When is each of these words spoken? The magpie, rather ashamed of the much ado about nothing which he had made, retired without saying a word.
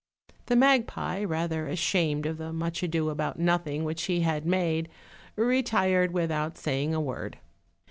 The 0.47 0.55
magpie, 0.55 1.23
rather 1.23 1.67
ashamed 1.67 2.25
of 2.25 2.39
the 2.39 2.51
much 2.51 2.81
ado 2.81 3.11
about 3.11 3.37
nothing 3.37 3.83
which 3.83 4.05
he 4.05 4.21
had 4.21 4.47
made, 4.47 4.89
retired 5.35 6.11
without 6.11 6.57
saying 6.57 6.95
a 6.95 6.99
word. 6.99 7.37